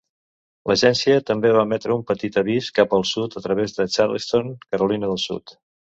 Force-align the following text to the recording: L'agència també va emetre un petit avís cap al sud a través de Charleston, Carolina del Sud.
L'agència 0.69 1.17
també 1.31 1.51
va 1.57 1.65
emetre 1.69 1.93
un 1.97 2.01
petit 2.11 2.39
avís 2.43 2.71
cap 2.79 2.97
al 2.99 3.07
sud 3.11 3.37
a 3.43 3.47
través 3.49 3.77
de 3.79 3.87
Charleston, 3.97 4.51
Carolina 4.73 5.13
del 5.13 5.25
Sud. 5.27 5.55